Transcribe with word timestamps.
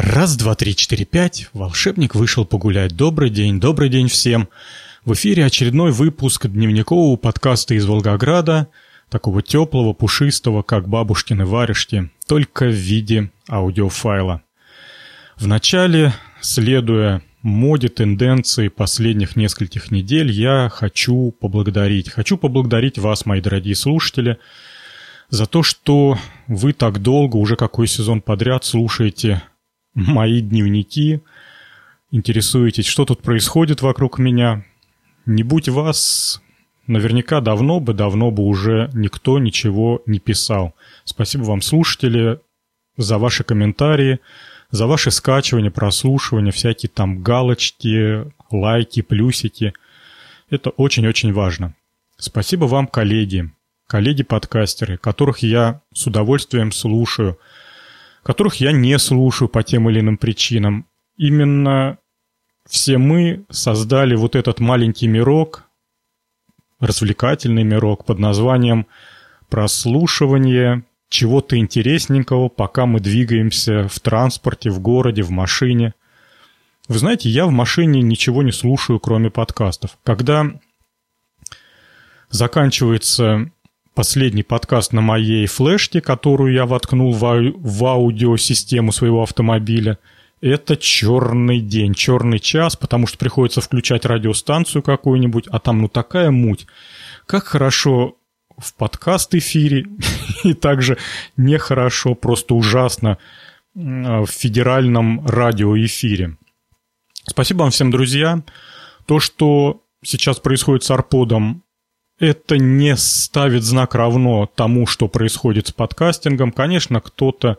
Раз, 0.00 0.36
два, 0.36 0.54
три, 0.54 0.76
четыре, 0.76 1.04
пять. 1.04 1.48
Волшебник 1.52 2.14
вышел 2.14 2.44
погулять. 2.44 2.94
Добрый 2.94 3.30
день, 3.30 3.58
добрый 3.58 3.88
день 3.88 4.06
всем. 4.06 4.48
В 5.04 5.14
эфире 5.14 5.44
очередной 5.44 5.90
выпуск 5.90 6.46
дневникового 6.46 7.16
подкаста 7.16 7.74
из 7.74 7.84
Волгограда, 7.84 8.68
такого 9.10 9.42
теплого, 9.42 9.94
пушистого, 9.94 10.62
как 10.62 10.88
бабушкины 10.88 11.44
варежки, 11.44 12.12
только 12.28 12.66
в 12.66 12.74
виде 12.74 13.32
аудиофайла. 13.50 14.42
Вначале, 15.36 16.14
следуя 16.40 17.20
моде, 17.42 17.88
тенденции 17.88 18.68
последних 18.68 19.34
нескольких 19.34 19.90
недель, 19.90 20.30
я 20.30 20.70
хочу 20.72 21.32
поблагодарить. 21.32 22.08
Хочу 22.08 22.38
поблагодарить 22.38 22.98
вас, 22.98 23.26
мои 23.26 23.40
дорогие 23.40 23.74
слушатели, 23.74 24.38
за 25.28 25.46
то, 25.46 25.64
что 25.64 26.16
вы 26.46 26.72
так 26.72 27.02
долго, 27.02 27.34
уже 27.34 27.56
какой 27.56 27.88
сезон 27.88 28.20
подряд, 28.20 28.64
слушаете 28.64 29.42
мои 29.94 30.40
дневники, 30.40 31.20
интересуетесь, 32.10 32.86
что 32.86 33.04
тут 33.04 33.22
происходит 33.22 33.82
вокруг 33.82 34.18
меня. 34.18 34.64
Не 35.26 35.42
будь 35.42 35.68
вас, 35.68 36.42
наверняка 36.86 37.40
давно 37.40 37.80
бы, 37.80 37.92
давно 37.92 38.30
бы 38.30 38.44
уже 38.44 38.90
никто 38.94 39.38
ничего 39.38 40.02
не 40.06 40.18
писал. 40.18 40.74
Спасибо 41.04 41.42
вам, 41.42 41.60
слушатели, 41.60 42.40
за 42.96 43.18
ваши 43.18 43.44
комментарии, 43.44 44.20
за 44.70 44.86
ваши 44.86 45.10
скачивания, 45.10 45.70
прослушивания, 45.70 46.52
всякие 46.52 46.90
там 46.90 47.22
галочки, 47.22 48.30
лайки, 48.50 49.02
плюсики. 49.02 49.72
Это 50.50 50.70
очень-очень 50.70 51.32
важно. 51.32 51.74
Спасибо 52.16 52.64
вам, 52.64 52.86
коллеги, 52.86 53.50
коллеги-подкастеры, 53.86 54.96
которых 54.96 55.40
я 55.40 55.82
с 55.92 56.06
удовольствием 56.06 56.72
слушаю– 56.72 57.38
которых 58.28 58.56
я 58.56 58.72
не 58.72 58.98
слушаю 58.98 59.48
по 59.48 59.62
тем 59.62 59.88
или 59.88 60.00
иным 60.00 60.18
причинам. 60.18 60.86
Именно 61.16 61.96
все 62.68 62.98
мы 62.98 63.46
создали 63.48 64.16
вот 64.16 64.36
этот 64.36 64.60
маленький 64.60 65.06
мирок, 65.06 65.64
развлекательный 66.78 67.64
мирок 67.64 68.04
под 68.04 68.18
названием 68.18 68.86
прослушивание 69.48 70.84
чего-то 71.08 71.56
интересненького, 71.56 72.50
пока 72.50 72.84
мы 72.84 73.00
двигаемся 73.00 73.88
в 73.88 73.98
транспорте, 73.98 74.68
в 74.68 74.78
городе, 74.78 75.22
в 75.22 75.30
машине. 75.30 75.94
Вы 76.86 76.98
знаете, 76.98 77.30
я 77.30 77.46
в 77.46 77.50
машине 77.50 78.02
ничего 78.02 78.42
не 78.42 78.52
слушаю, 78.52 79.00
кроме 79.00 79.30
подкастов. 79.30 79.96
Когда 80.04 80.50
заканчивается 82.28 83.50
последний 83.98 84.44
подкаст 84.44 84.92
на 84.92 85.00
моей 85.00 85.48
флешке, 85.48 86.00
которую 86.00 86.52
я 86.52 86.66
воткнул 86.66 87.12
в, 87.12 87.24
ау- 87.24 87.58
в 87.58 87.84
аудиосистему 87.84 88.92
своего 88.92 89.24
автомобиля. 89.24 89.98
Это 90.40 90.76
черный 90.76 91.58
день, 91.58 91.94
черный 91.94 92.38
час, 92.38 92.76
потому 92.76 93.08
что 93.08 93.18
приходится 93.18 93.60
включать 93.60 94.04
радиостанцию 94.04 94.84
какую-нибудь, 94.84 95.48
а 95.48 95.58
там 95.58 95.82
ну 95.82 95.88
такая 95.88 96.30
муть. 96.30 96.68
Как 97.26 97.46
хорошо 97.46 98.14
в 98.56 98.72
подкаст-эфире, 98.74 99.86
и 100.44 100.54
также 100.54 100.96
нехорошо, 101.36 102.14
просто 102.14 102.54
ужасно 102.54 103.18
в 103.74 104.28
федеральном 104.28 105.26
радиоэфире. 105.26 106.36
Спасибо 107.24 107.62
вам 107.62 107.72
всем, 107.72 107.90
друзья. 107.90 108.44
То, 109.06 109.18
что 109.18 109.82
сейчас 110.04 110.38
происходит 110.38 110.84
с 110.84 110.90
Арподом, 110.92 111.64
это 112.18 112.58
не 112.58 112.96
ставит 112.96 113.62
знак 113.62 113.94
равно 113.94 114.46
тому, 114.46 114.86
что 114.86 115.08
происходит 115.08 115.68
с 115.68 115.72
подкастингом. 115.72 116.52
Конечно, 116.52 117.00
кто-то 117.00 117.58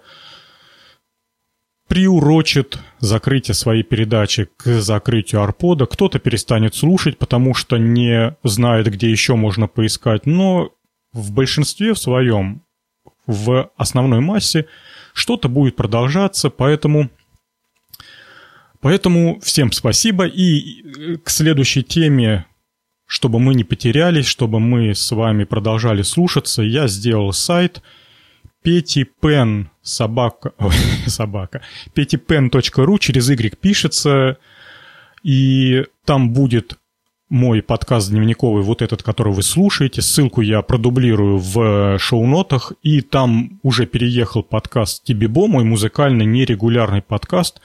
приурочит 1.88 2.80
закрытие 3.00 3.56
своей 3.56 3.84
передачи 3.84 4.48
к 4.58 4.80
закрытию 4.80 5.42
арпода, 5.42 5.88
кто-то 5.88 6.20
перестанет 6.20 6.76
слушать, 6.76 7.18
потому 7.18 7.54
что 7.56 7.78
не 7.78 8.36
знает, 8.44 8.88
где 8.92 9.10
еще 9.10 9.36
можно 9.36 9.68
поискать, 9.68 10.25
но 10.28 10.72
в 11.14 11.31
большинстве 11.31 11.94
в 11.94 12.00
своем, 12.00 12.62
в 13.25 13.72
основной 13.75 14.19
массе, 14.19 14.68
что-то 15.14 15.50
будет 15.50 15.75
продолжаться, 15.75 16.50
поэтому 16.50 17.09
Поэтому 18.81 19.40
всем 19.42 19.72
спасибо. 19.74 20.25
И 20.25 21.18
к 21.18 21.30
следующей 21.30 21.84
теме 21.84 22.46
чтобы 23.09 23.40
мы 23.40 23.56
не 23.56 23.64
потерялись, 23.64 24.28
чтобы 24.28 24.59
мы 24.59 24.94
с 24.94 25.12
вами 25.12 25.44
продолжали 25.44 26.03
слушаться, 26.03 26.62
я 26.62 26.88
сделал 26.88 27.34
сайт 27.34 27.81
petipen 28.64 29.66
собака, 29.81 30.53
ой, 30.59 30.75
собака, 31.08 31.64
petipen.ru 31.96 33.00
через 33.00 33.30
Y 33.31 33.58
пишется, 33.59 34.38
и 35.24 35.86
там 36.06 36.34
будет 36.34 36.78
мой 37.30 37.64
подкаст 37.64 38.12
дневниковый, 38.12 38.62
вот 38.62 38.84
этот, 38.84 39.02
который 39.02 39.34
вы 39.34 39.42
слушаете. 39.42 40.03
Ссылку 40.03 40.42
я 40.42 40.62
продублирую 40.62 41.40
в 41.40 41.98
шоу-нотах, 41.98 42.74
и 42.84 43.02
там 43.02 43.59
уже 43.64 43.88
переехал 43.88 44.44
подкаст 44.44 45.03
Тибибо, 45.03 45.48
мой 45.48 45.64
музыкальный 45.64 46.25
нерегулярный 46.25 47.02
подкаст. 47.02 47.59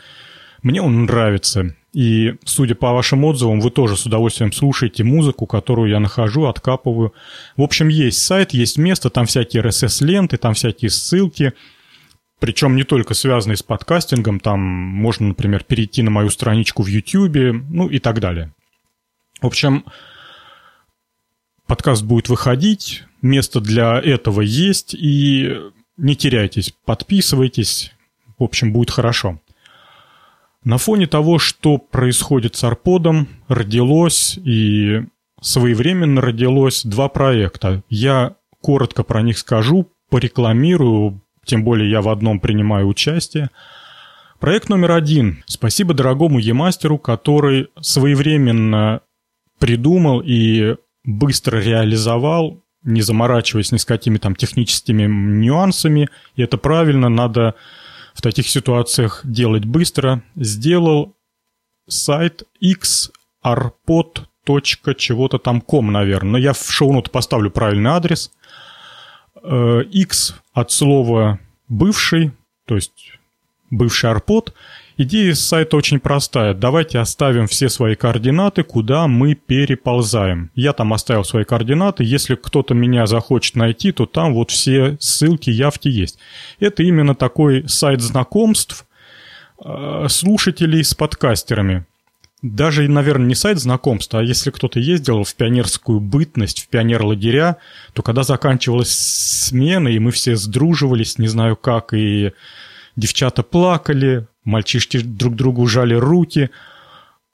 Мне 0.63 0.81
он 0.81 1.05
нравится. 1.05 1.77
И, 1.95 2.35
судя 2.45 2.75
по 2.75 2.93
вашим 2.93 3.25
отзывам, 3.25 3.61
вы 3.61 3.71
тоже 3.71 3.97
с 3.97 4.05
удовольствием 4.05 4.53
слушаете 4.53 5.05
музыку, 5.05 5.47
которую 5.47 5.89
я 5.91 6.01
нахожу, 6.01 6.47
откапываю. 6.47 7.15
В 7.57 7.63
общем, 7.63 7.87
есть 7.87 8.19
сайт, 8.19 8.53
есть 8.53 8.79
место, 8.79 9.11
там 9.11 9.27
всякие 9.27 9.63
RSS-ленты, 9.63 10.37
там 10.37 10.55
всякие 10.55 10.91
ссылки. 10.91 11.53
Причем 12.41 12.75
не 12.75 12.83
только 12.83 13.15
связанные 13.15 13.57
с 13.57 13.63
подкастингом, 13.63 14.41
там 14.41 14.59
можно, 14.61 15.29
например, 15.29 15.63
перейти 15.63 16.03
на 16.03 16.11
мою 16.11 16.31
страничку 16.31 16.83
в 16.83 16.89
YouTube, 16.89 17.63
ну 17.71 17.87
и 17.89 18.01
так 18.01 18.19
далее. 18.19 18.53
В 19.41 19.47
общем, 19.47 19.85
подкаст 21.69 22.03
будет 22.03 22.29
выходить, 22.29 23.05
место 23.23 23.61
для 23.61 24.01
этого 24.01 24.41
есть, 24.41 24.95
и 24.95 25.61
не 25.97 26.17
теряйтесь, 26.17 26.75
подписывайтесь, 26.85 27.93
в 28.37 28.43
общем, 28.43 28.73
будет 28.73 28.91
хорошо. 28.91 29.39
На 30.65 30.79
фоне 30.79 31.07
того, 31.07 31.39
что 31.39 31.77
происходит 31.77 32.57
с 32.57 32.65
Арподом, 32.65 33.29
родилось 33.49 34.39
и 34.43 35.03
своевременно 35.43 36.23
родилось 36.23 36.85
два 36.85 37.09
проекта. 37.09 37.83
Я 37.91 38.37
коротко 38.63 39.03
про 39.03 39.21
них 39.21 39.37
скажу, 39.37 39.91
порекламирую, 40.09 41.21
тем 41.45 41.65
более 41.65 41.91
я 41.91 42.01
в 42.01 42.09
одном 42.09 42.41
принимаю 42.41 42.89
участие. 42.89 43.51
Проект 44.41 44.71
номер 44.71 44.93
один. 44.93 45.45
Спасибо 45.47 45.93
дорогому 45.93 46.39
емастеру, 46.39 46.97
который 46.97 47.69
своевременно 47.81 49.03
придумал 49.59 50.23
и 50.25 50.77
быстро 51.05 51.59
реализовал, 51.59 52.63
не 52.83 53.03
заморачиваясь 53.03 53.73
ни 53.73 53.77
с 53.77 53.85
какими 53.85 54.17
там 54.17 54.35
техническими 54.35 55.05
нюансами. 55.05 56.09
И 56.37 56.43
это 56.43 56.57
правильно, 56.57 57.11
надо 57.11 57.55
в 58.15 58.23
таких 58.23 58.49
ситуациях 58.49 59.21
делать 59.25 59.65
быстро, 59.65 60.23
сделал 60.37 61.15
сайт 61.87 62.45
xarpod. 62.63 64.23
чего-то 64.95 65.39
там 65.39 65.61
ком, 65.61 65.93
наверное. 65.93 66.33
Но 66.33 66.39
я 66.39 66.53
в 66.53 66.71
шоу-нот 66.71 67.11
поставлю 67.11 67.51
правильный 67.51 67.91
адрес. 67.91 68.31
X 69.43 70.31
э, 70.31 70.35
от 70.55 70.71
слова 70.71 71.39
«бывший», 71.69 72.33
то 72.67 72.77
есть 72.77 73.19
бывший 73.71 74.11
арпод– 74.11 74.55
Идея 74.97 75.35
сайта 75.35 75.77
очень 75.77 75.99
простая. 75.99 76.55
Давайте 76.55 77.01
оставим 77.01 77.49
все 77.49 77.69
свои 77.69 77.97
координаты, 77.97 78.63
куда 78.63 79.09
мы 79.09 79.35
переползаем. 79.35 80.53
Я 80.55 80.73
там 80.73 80.93
оставил 80.93 81.25
свои 81.25 81.43
координаты. 81.43 82.05
Если 82.05 82.37
кто-то 82.37 82.75
меня 82.75 83.07
захочет 83.07 83.57
найти, 83.57 83.91
то 83.91 84.07
там 84.07 84.35
вот 84.35 84.53
все 84.53 84.97
ссылки, 85.01 85.51
явки 85.51 85.89
есть. 85.89 86.19
Это 86.61 86.85
именно 86.85 87.17
такой 87.17 87.69
сайт 87.69 88.03
знакомств 88.03 88.87
э, 89.65 90.07
слушателей 90.09 90.85
с 90.85 90.95
подкастерами. 90.95 91.87
Даже, 92.43 92.87
наверное, 92.87 93.27
не 93.27 93.35
сайт 93.35 93.59
знакомств, 93.59 94.15
а 94.15 94.23
если 94.23 94.51
кто-то 94.51 94.79
ездил 94.79 95.25
в 95.25 95.35
пионерскую 95.35 95.99
бытность, 95.99 96.63
в 96.63 96.69
пионер-лагеря, 96.69 97.57
то 97.95 98.03
когда 98.03 98.23
заканчивалась 98.23 98.93
смена, 98.93 99.89
и 99.89 99.99
мы 99.99 100.13
все 100.13 100.37
сдруживались, 100.37 101.19
не 101.19 101.27
знаю 101.27 101.57
как, 101.57 101.95
и 101.95 102.33
девчата 102.97 103.43
плакали, 103.43 104.29
мальчишки 104.45 105.01
друг 105.01 105.35
другу 105.35 105.67
жали 105.67 105.95
руки. 105.95 106.51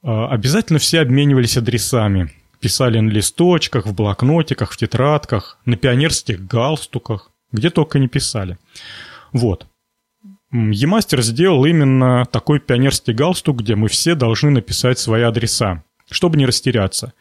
А, 0.02 0.28
обязательно 0.28 0.78
все 0.78 1.00
обменивались 1.00 1.56
адресами. 1.56 2.32
Писали 2.60 3.00
на 3.00 3.10
листочках, 3.10 3.86
в 3.86 3.94
блокнотиках, 3.94 4.72
в 4.72 4.76
тетрадках, 4.76 5.58
на 5.64 5.76
пионерских 5.76 6.46
галстуках, 6.46 7.30
где 7.52 7.70
только 7.70 7.98
не 7.98 8.08
писали. 8.08 8.58
Вот. 9.32 9.66
Емастер 10.52 11.22
сделал 11.22 11.64
именно 11.64 12.26
такой 12.26 12.58
пионерский 12.58 13.12
галстук, 13.12 13.58
где 13.58 13.76
мы 13.76 13.88
все 13.88 14.14
должны 14.14 14.50
написать 14.50 14.98
свои 14.98 15.22
адреса, 15.22 15.84
чтобы 16.10 16.36
не 16.38 16.44
растеряться. 16.46 17.12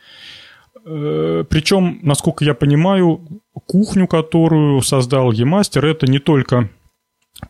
Э, 0.84 1.46
Причем, 1.48 2.00
насколько 2.02 2.44
я 2.44 2.54
понимаю, 2.56 3.42
кухню, 3.68 4.08
которую 4.08 4.82
создал 4.82 5.32
Емастер, 5.32 5.86
это 5.86 6.08
не 6.08 6.20
только 6.20 6.70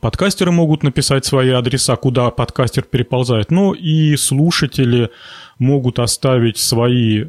Подкастеры 0.01 0.51
могут 0.51 0.83
написать 0.83 1.25
свои 1.25 1.49
адреса, 1.49 1.95
куда 1.95 2.29
подкастер 2.29 2.83
переползает, 2.83 3.51
но 3.51 3.73
и 3.73 4.15
слушатели 4.15 5.09
могут 5.57 5.99
оставить 5.99 6.57
свои 6.57 7.25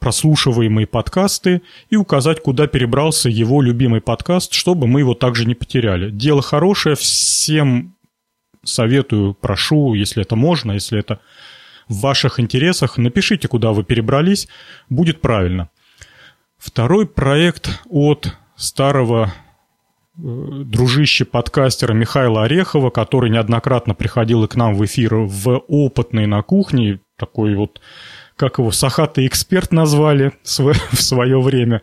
прослушиваемые 0.00 0.86
подкасты 0.86 1.60
и 1.90 1.96
указать, 1.96 2.42
куда 2.42 2.66
перебрался 2.66 3.28
его 3.28 3.60
любимый 3.60 4.00
подкаст, 4.00 4.54
чтобы 4.54 4.86
мы 4.86 5.00
его 5.00 5.14
также 5.14 5.44
не 5.44 5.54
потеряли. 5.54 6.10
Дело 6.10 6.40
хорошее, 6.40 6.96
всем 6.96 7.94
советую, 8.64 9.34
прошу, 9.34 9.94
если 9.94 10.22
это 10.22 10.36
можно, 10.36 10.72
если 10.72 10.98
это 10.98 11.20
в 11.86 12.00
ваших 12.00 12.40
интересах, 12.40 12.96
напишите, 12.96 13.46
куда 13.46 13.72
вы 13.72 13.84
перебрались, 13.84 14.48
будет 14.88 15.20
правильно. 15.20 15.68
Второй 16.56 17.06
проект 17.06 17.80
от 17.88 18.36
старого 18.56 19.32
дружище 20.22 21.24
подкастера 21.24 21.92
Михаила 21.92 22.44
Орехова, 22.44 22.90
который 22.90 23.30
неоднократно 23.30 23.94
приходил 23.94 24.44
и 24.44 24.48
к 24.48 24.56
нам 24.56 24.74
в 24.74 24.84
эфир 24.84 25.14
в 25.14 25.58
опытной 25.68 26.26
на 26.26 26.42
кухне, 26.42 27.00
такой 27.16 27.54
вот 27.54 27.80
как 28.36 28.58
его, 28.58 28.70
сахатый 28.70 29.26
эксперт 29.26 29.70
назвали 29.72 30.32
в 30.44 31.02
свое 31.02 31.40
время. 31.40 31.82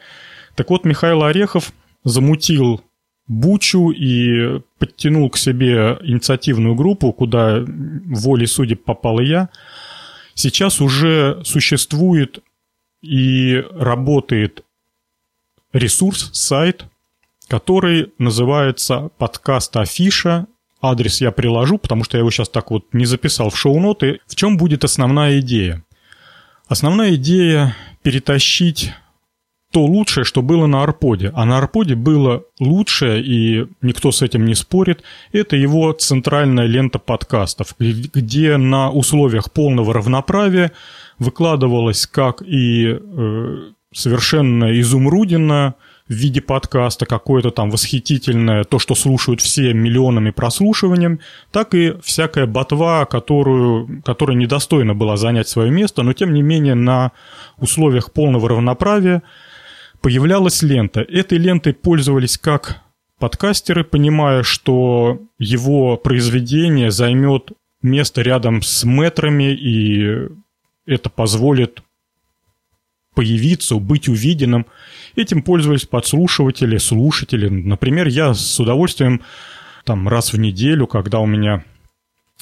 Так 0.56 0.70
вот, 0.70 0.86
Михаил 0.86 1.24
Орехов 1.24 1.72
замутил 2.04 2.82
Бучу 3.28 3.92
и 3.92 4.62
подтянул 4.80 5.30
к 5.30 5.38
себе 5.38 5.98
инициативную 6.02 6.76
группу, 6.76 7.12
куда 7.12 7.64
волей 7.64 8.48
судеб 8.48 8.84
попал 8.84 9.20
и 9.20 9.26
я. 9.26 9.50
Сейчас 10.34 10.82
уже 10.82 11.42
существует 11.44 12.40
и 13.02 13.64
работает 13.72 14.64
ресурс, 15.74 16.30
сайт, 16.34 16.86
который 17.48 18.14
называется 18.18 19.10
подкаст 19.18 19.76
Афиша. 19.78 20.48
Адрес 20.82 21.22
я 21.22 21.32
приложу, 21.32 21.78
потому 21.78 22.04
что 22.04 22.18
я 22.18 22.20
его 22.20 22.30
сейчас 22.30 22.50
так 22.50 22.70
вот 22.72 22.86
не 22.94 23.06
записал 23.06 23.50
в 23.50 23.58
шоу-ноты. 23.58 24.20
В 24.28 24.36
чем 24.36 24.58
будет 24.58 24.84
основная 24.84 25.40
идея? 25.40 25.84
Основная 26.68 27.16
идея 27.16 27.76
перетащить 28.04 28.94
то 29.72 29.86
лучшее, 29.86 30.24
что 30.24 30.42
было 30.42 30.66
на 30.66 30.84
Арподе. 30.84 31.32
А 31.36 31.46
на 31.46 31.58
Арподе 31.58 31.96
было 31.96 32.44
лучшее, 32.60 33.22
и 33.22 33.68
никто 33.82 34.12
с 34.12 34.22
этим 34.22 34.46
не 34.46 34.56
спорит, 34.56 35.04
это 35.32 35.56
его 35.56 35.92
центральная 35.92 36.66
лента 36.68 37.00
подкастов, 37.00 37.76
где 37.78 38.58
на 38.58 38.90
условиях 38.92 39.52
полного 39.52 39.94
равноправия 39.94 40.72
выкладывалось 41.20 42.08
как 42.08 42.42
и 42.42 42.88
э, 42.88 43.58
совершенно 43.94 44.80
изумрудина, 44.80 45.76
в 46.08 46.14
виде 46.14 46.42
подкаста 46.42 47.06
какое-то 47.06 47.52
там 47.52 47.70
восхитительное, 47.70 48.64
то, 48.64 48.80
что 48.80 48.96
слушают 48.96 49.42
все 49.42 49.74
миллионами 49.74 50.32
прослушиванием, 50.32 51.20
так 51.52 51.74
и 51.76 51.96
всякая 52.02 52.46
ботва, 52.46 53.06
которую, 53.06 54.02
которая 54.04 54.38
недостойна 54.38 54.96
была 54.96 55.18
занять 55.18 55.48
свое 55.48 55.70
место, 55.70 56.04
но 56.04 56.14
тем 56.14 56.34
не 56.34 56.42
менее 56.42 56.76
на 56.76 57.12
условиях 57.58 58.14
полного 58.14 58.50
равноправия 58.50 59.22
появлялась 60.02 60.62
лента. 60.62 61.02
Этой 61.02 61.38
лентой 61.38 61.74
пользовались 61.74 62.38
как 62.38 62.82
подкастеры, 63.20 63.84
понимая, 63.84 64.44
что 64.44 65.20
его 65.40 65.98
произведение 65.98 66.92
займет 66.92 67.52
место 67.82 68.22
рядом 68.22 68.62
с 68.62 68.84
метрами, 68.84 69.54
и 69.54 70.30
это 70.86 71.10
позволит 71.10 71.82
появиться, 73.18 73.76
быть 73.76 74.08
увиденным– 74.08 74.66
Этим 75.18 75.42
пользовались 75.42 75.88
подслушиватели, 75.88 76.78
слушатели. 76.78 77.50
Например, 77.50 78.08
я 78.08 78.36
с 78.36 78.60
удовольствием 78.60 79.24
там 79.84 80.08
раз 80.08 80.32
в 80.32 80.38
неделю, 80.38 80.86
когда 80.86 81.20
у 81.20 81.26
меня 81.26 81.64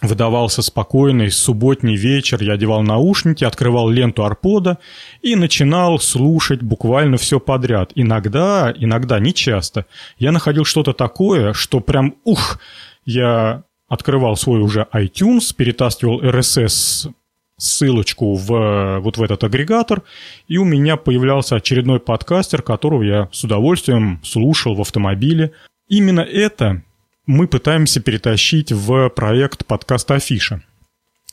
выдавался 0.02 0.62
спокойный 0.62 1.32
субботний 1.32 1.96
вечер, 1.96 2.44
я 2.44 2.54
одевал 2.54 2.82
наушники, 2.82 3.46
открывал 3.46 3.90
ленту 3.90 4.26
арпода 4.26 4.78
и 5.22 5.38
начинал 5.38 6.00
слушать 6.00 6.62
буквально 6.62 7.16
все 7.16 7.40
подряд. 7.40 7.94
Иногда, 7.96 8.74
иногда, 8.76 9.20
не 9.20 9.34
часто, 9.34 9.86
я 10.18 10.34
находил 10.34 10.66
что-то 10.66 10.92
такое, 10.92 11.54
что 11.54 11.80
прям, 11.80 12.16
ух, 12.26 12.60
я 13.06 13.64
открывал 13.88 14.36
свой 14.36 14.60
уже 14.60 14.86
iTunes, 14.92 15.56
перетаскивал 15.56 16.22
RSS 16.22 17.10
ссылочку 17.58 18.36
в, 18.36 19.00
вот 19.00 19.18
в 19.18 19.24
этот 19.24 19.44
агрегатор, 19.44 20.04
и 20.48 20.58
у 20.58 20.66
меня 20.66 20.98
появлялся 20.98 21.56
очередной 21.56 22.00
подкастер, 22.00 22.62
которого 22.62 23.04
я 23.04 23.30
с 23.32 23.44
удовольствием 23.44 24.20
слушал 24.24 24.76
в 24.76 24.82
автомобиле. 24.82 25.52
Именно 25.88 26.22
это 26.22 26.84
мы 27.26 27.48
пытаемся 27.48 28.02
перетащить 28.02 28.72
в 28.72 29.10
проект 29.10 29.66
подкаста 29.66 30.16
Афиша. 30.16 30.64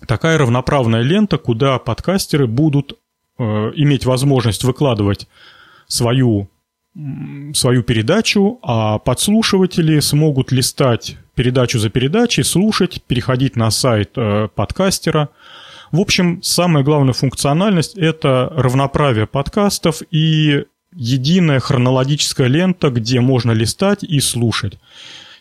Такая 0.06 0.38
равноправная 0.38 1.02
лента, 1.02 1.38
куда 1.38 1.78
подкастеры 1.78 2.46
будут 2.46 2.98
э, 3.38 3.42
иметь 3.74 4.04
возможность 4.04 4.64
выкладывать 4.64 5.28
свою, 5.86 6.48
свою 7.52 7.82
передачу, 7.82 8.58
а 8.62 8.98
подслушиватели 8.98 10.00
смогут 10.00 10.50
листать 10.50 11.16
передачу 11.34 11.78
за 11.78 11.88
передачей, 11.90 12.42
слушать, 12.42 13.02
переходить 13.06 13.56
на 13.56 13.70
сайт 13.70 14.12
э, 14.16 14.48
подкастера– 14.54 15.28
в 15.92 16.00
общем, 16.00 16.42
самая 16.42 16.82
главная 16.82 17.12
функциональность– 17.12 17.94
это 17.98 18.50
равноправие 18.56 19.26
подкастов 19.26 20.02
и 20.10 20.64
единая 20.94 21.60
хронологическая 21.60 22.46
лента, 22.46 22.90
где 22.90 23.20
можно 23.20 23.52
листать 23.52 24.02
и 24.02 24.18
слушать. 24.20 24.78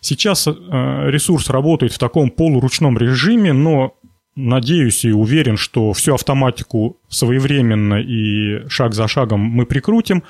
Сейчас 0.01 0.47
э, 0.47 0.51
ресурс 0.51 1.49
работает 1.49 1.93
в 1.93 1.99
таком 1.99 2.31
полуручном 2.31 2.97
режиме, 2.97 3.53
но 3.53 3.93
надеюсь 4.35 5.05
и 5.05 5.11
уверен, 5.11 5.55
что 5.55 5.93
всю 5.93 6.15
автоматику 6.15 6.97
своевременно 7.07 8.01
и 8.01 8.67
шаг 8.67 8.93
за 8.93 9.07
шагом 9.07 9.39
мы 9.39 9.65
прикрутим. 9.65 10.23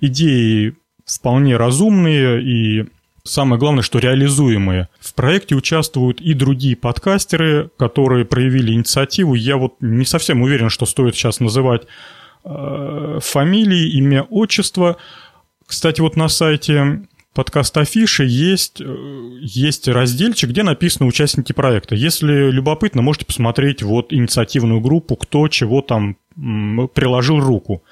Идеи 0.00 0.76
вполне 1.04 1.56
разумные 1.56 2.42
и 2.42 2.86
самое 3.28 3.58
главное, 3.58 3.82
что 3.82 3.98
реализуемые. 3.98 4.88
В 5.00 5.14
проекте 5.14 5.54
участвуют 5.54 6.20
и 6.20 6.34
другие 6.34 6.76
подкастеры, 6.76 7.70
которые 7.76 8.24
проявили 8.24 8.72
инициативу. 8.72 9.34
Я 9.34 9.56
вот 9.56 9.74
не 9.80 10.04
совсем 10.04 10.42
уверен, 10.42 10.70
что 10.70 10.86
стоит 10.86 11.14
сейчас 11.14 11.40
называть 11.40 11.82
э, 12.44 13.18
фамилии, 13.22 13.92
имя, 13.98 14.22
отчество. 14.22 14.96
Кстати, 15.66 16.00
вот 16.00 16.16
на 16.16 16.28
сайте 16.28 17.02
подкаст 17.34 17.76
Афиши 17.76 18.24
есть, 18.24 18.80
э, 18.80 18.84
есть 19.42 19.86
разделчик, 19.86 20.50
где 20.50 20.62
написаны 20.62 21.08
участники 21.08 21.52
проекта. 21.52 21.94
Если 21.94 22.50
любопытно, 22.50 23.02
можете 23.02 23.26
посмотреть 23.26 23.82
вот 23.82 24.12
инициативную 24.12 24.80
группу, 24.80 25.16
кто 25.16 25.46
чего 25.48 25.82
там 25.82 26.16
приложил 26.94 27.40
руку. 27.40 27.82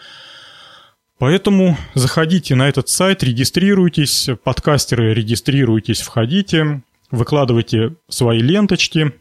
Поэтому 1.18 1.78
заходите 1.94 2.54
на 2.54 2.68
этот 2.68 2.88
сайт, 2.88 3.22
регистрируйтесь, 3.22 4.28
подкастеры 4.44 5.14
регистрируйтесь, 5.14 6.02
входите, 6.02 6.82
выкладывайте 7.10 7.94
свои 8.08 8.40
ленточки, 8.40 9.14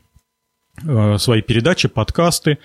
э, 0.86 1.18
свои 1.18 1.42
передачи, 1.42 1.88
подкасты. 1.88 2.58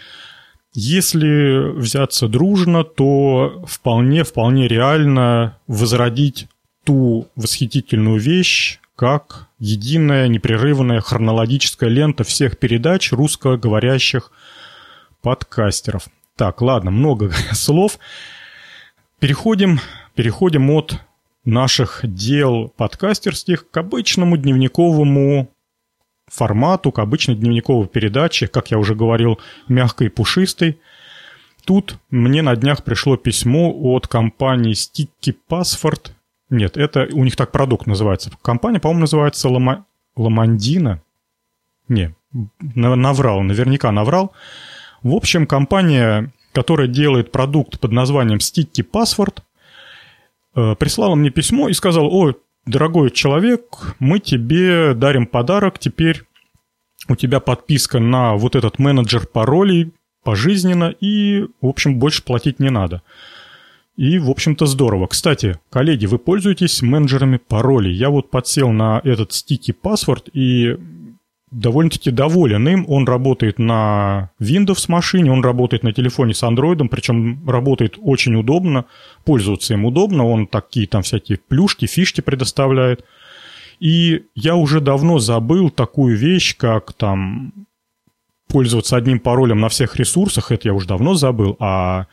Если 0.72 1.72
взяться 1.78 2.26
дружно, 2.26 2.82
то 2.82 3.64
вполне, 3.68 4.24
вполне 4.24 4.66
реально 4.66 5.58
возродить 5.68 6.48
ту 6.84 7.28
восхитительную 7.36 8.18
вещь, 8.18 8.80
как 8.96 9.48
единая 9.60 10.26
непрерывная 10.28 11.00
хронологическая 11.00 11.88
лента 11.88 12.24
всех 12.24 12.58
передач 12.58 13.12
русскоговорящих 13.12 14.32
подкастеров. 15.22 16.08
Так, 16.36 16.60
ладно, 16.62 16.90
много 16.90 17.32
слов. 17.52 17.98
Переходим, 19.20 19.80
переходим 20.14 20.70
от 20.70 20.98
наших 21.44 22.00
дел 22.02 22.72
подкастерских 22.74 23.70
к 23.70 23.76
обычному 23.76 24.38
дневниковому 24.38 25.50
формату, 26.26 26.90
к 26.90 27.00
обычной 27.00 27.34
дневниковой 27.34 27.86
передаче, 27.86 28.48
как 28.48 28.70
я 28.70 28.78
уже 28.78 28.94
говорил, 28.94 29.38
мягкой 29.68 30.06
и 30.06 30.10
пушистой. 30.10 30.80
Тут 31.66 31.98
мне 32.08 32.40
на 32.40 32.56
днях 32.56 32.82
пришло 32.82 33.18
письмо 33.18 33.70
от 33.94 34.08
компании 34.08 34.72
Sticky 34.72 35.36
Password. 35.50 36.12
Нет, 36.48 36.78
это 36.78 37.06
у 37.12 37.22
них 37.22 37.36
так 37.36 37.52
продукт 37.52 37.86
называется. 37.86 38.30
Компания, 38.40 38.80
по-моему, 38.80 39.02
называется 39.02 39.50
Лома... 39.50 39.84
Ламандина. 40.16 41.02
Не, 41.88 42.14
наврал, 42.58 43.42
наверняка 43.42 43.92
наврал. 43.92 44.32
В 45.02 45.14
общем, 45.14 45.46
компания 45.46 46.32
которая 46.52 46.88
делает 46.88 47.32
продукт 47.32 47.78
под 47.80 47.92
названием 47.92 48.38
Sticky 48.38 48.84
Password, 48.90 49.38
э, 50.54 50.74
прислала 50.76 51.14
мне 51.14 51.30
письмо 51.30 51.68
и 51.68 51.72
сказала, 51.72 52.08
ой, 52.08 52.36
дорогой 52.66 53.10
человек, 53.10 53.96
мы 53.98 54.18
тебе 54.18 54.94
дарим 54.94 55.26
подарок, 55.26 55.78
теперь 55.78 56.22
у 57.08 57.16
тебя 57.16 57.40
подписка 57.40 57.98
на 57.98 58.34
вот 58.34 58.56
этот 58.56 58.78
менеджер 58.78 59.26
паролей 59.26 59.92
пожизненно, 60.22 60.94
и, 61.00 61.46
в 61.60 61.66
общем, 61.66 61.98
больше 61.98 62.22
платить 62.22 62.60
не 62.60 62.70
надо. 62.70 63.02
И, 63.96 64.18
в 64.18 64.30
общем-то, 64.30 64.66
здорово. 64.66 65.06
Кстати, 65.08 65.58
коллеги, 65.70 66.06
вы 66.06 66.18
пользуетесь 66.18 66.82
менеджерами 66.82 67.36
паролей? 67.36 67.92
Я 67.92 68.10
вот 68.10 68.30
подсел 68.30 68.70
на 68.70 69.00
этот 69.04 69.32
стики 69.32 69.72
паспорт 69.72 70.28
и 70.32 70.76
довольно-таки 71.50 72.10
доволен 72.10 72.68
им. 72.68 72.84
Он 72.88 73.06
работает 73.06 73.58
на 73.58 74.30
Windows 74.40 74.84
машине, 74.88 75.32
он 75.32 75.42
работает 75.42 75.82
на 75.82 75.92
телефоне 75.92 76.34
с 76.34 76.42
Android, 76.42 76.86
причем 76.88 77.48
работает 77.48 77.98
очень 78.00 78.36
удобно, 78.36 78.84
пользоваться 79.24 79.74
им 79.74 79.84
удобно, 79.84 80.26
он 80.26 80.46
такие 80.46 80.86
там 80.86 81.02
всякие 81.02 81.38
плюшки, 81.38 81.86
фишки 81.86 82.20
предоставляет. 82.20 83.04
И 83.80 84.24
я 84.34 84.56
уже 84.56 84.80
давно 84.80 85.18
забыл 85.18 85.70
такую 85.70 86.16
вещь, 86.16 86.56
как 86.56 86.92
там 86.92 87.52
пользоваться 88.46 88.96
одним 88.96 89.20
паролем 89.20 89.60
на 89.60 89.68
всех 89.68 89.96
ресурсах, 89.96 90.52
это 90.52 90.68
я 90.68 90.74
уже 90.74 90.86
давно 90.86 91.14
забыл, 91.14 91.56
а 91.60 92.06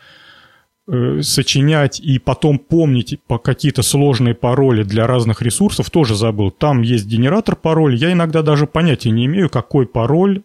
Э, 0.90 1.22
сочинять 1.22 2.00
и 2.00 2.18
потом 2.18 2.60
помнить 2.60 3.20
по 3.28 3.40
какие-то 3.40 3.82
сложные 3.82 4.34
пароли 4.34 4.84
для 4.84 5.06
разных 5.06 5.42
ресурсов 5.42 5.90
тоже 5.90 6.16
забыл. 6.16 6.50
Там 6.50 6.82
есть 6.82 7.06
генератор 7.08 7.58
пароля. 7.58 7.98
Я 7.98 8.14
иногда 8.14 8.42
даже 8.42 8.68
понятия 8.68 9.10
не 9.10 9.26
имею, 9.26 9.50
какой 9.50 9.86
пароль 9.86 10.44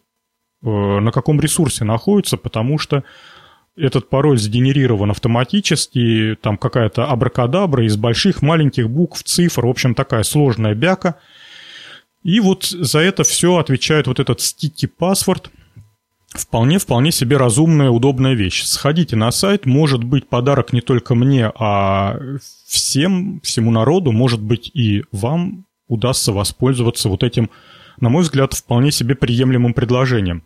э, 0.65 0.67
на 0.67 1.13
каком 1.13 1.41
ресурсе 1.41 1.85
находится, 1.85 2.37
потому 2.37 2.79
что 2.79 3.05
этот 3.77 4.11
пароль 4.11 4.37
сгенерирован 4.37 5.13
автоматически, 5.13 6.37
там 6.43 6.59
какая-то 6.59 7.05
абракадабра 7.05 7.87
из 7.87 7.97
больших, 7.97 8.43
маленьких 8.43 8.91
букв, 8.91 9.23
цифр, 9.23 9.65
в 9.65 9.69
общем, 9.69 9.95
такая 9.95 10.25
сложная 10.25 10.75
бяка. 10.75 11.19
И 12.25 12.41
вот 12.41 12.65
за 12.65 12.99
это 12.99 13.23
все 13.23 13.59
отвечает 13.59 14.09
вот 14.09 14.19
этот 14.19 14.41
sticky 14.41 14.91
password– 16.33 16.41
вполне-вполне 16.53 17.13
себе 17.13 17.37
разумная, 17.37 17.91
удобная 17.91 18.35
вещь. 18.35 18.63
Сходите 18.65 19.17
на 19.17 19.31
сайт, 19.31 19.67
может 19.67 20.05
быть 20.05 20.29
подарок 20.29 20.73
не 20.73 20.81
только 20.81 21.15
мне, 21.15 21.51
а 21.59 22.19
всем, 22.67 23.41
всему 23.43 23.71
народу, 23.71 24.13
может 24.13 24.41
быть 24.43 24.71
и 24.75 25.05
вам 25.13 25.67
удастся 25.89 26.33
воспользоваться 26.33 27.09
вот 27.09 27.23
этим, 27.23 27.51
на 28.01 28.09
мой 28.09 28.23
взгляд, 28.23 28.55
вполне 28.55 28.91
себе 28.91 29.15
приемлемым 29.15 29.75
предложением. 29.75 30.45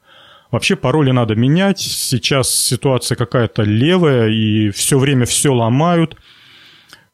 Вообще 0.51 0.77
пароли 0.77 1.11
надо 1.11 1.35
менять, 1.35 1.81
сейчас 1.81 2.55
ситуация 2.55 3.17
какая-то 3.17 3.63
левая, 3.63 4.29
и 4.29 4.71
все 4.71 4.99
время 4.99 5.27
все 5.27 5.53
ломают. 5.53 6.17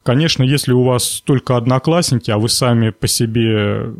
Конечно, 0.03 0.43
если 0.43 0.71
у 0.71 0.83
вас 0.83 1.21
только 1.25 1.57
одноклассники, 1.57 2.29
а 2.29 2.37
вы 2.37 2.49
сами 2.49 2.91
по 2.91 3.07
себе 3.07 3.93